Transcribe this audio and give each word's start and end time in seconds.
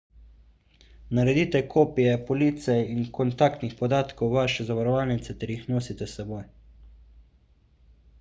naredite 1.17 1.59
kopije 1.73 2.15
police 2.29 2.77
in 2.93 3.03
kontaktnih 3.17 3.75
podatkov 3.83 4.33
vaše 4.37 4.65
zavarovalnice 4.71 5.37
ter 5.45 5.53
jih 5.57 5.69
nosite 5.75 6.09
s 6.13 6.17
seboj 6.21 6.43